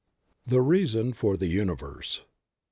[0.47, 2.21] THE REASON FOR THE UNIVERSE.